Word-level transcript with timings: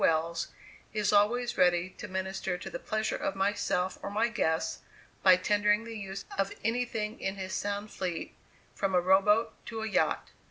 Wells, 0.03 0.47
is 0.93 1.13
always 1.13 1.59
ready 1.59 1.91
to 1.99 2.07
minister 2.07 2.57
to 2.57 2.69
the 2.71 2.79
pleasure 2.79 3.15
of 3.17 3.35
myself 3.35 3.99
or 4.01 4.09
my 4.09 4.29
guests 4.29 4.79
by 5.21 5.35
tendering 5.35 5.83
the 5.83 5.95
use 5.95 6.25
of 6.39 6.51
anything 6.63 7.19
in 7.21 7.35
his 7.35 7.53
Sound 7.53 7.91
fleet, 7.91 8.33
from 8.73 8.95
a 8.95 8.99
row 8.99 9.21
boat 9.21 9.53
to 9.67 9.83
a 9.83 9.87
yacht. 9.87 10.31